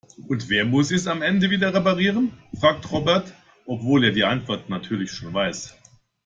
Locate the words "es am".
0.89-1.21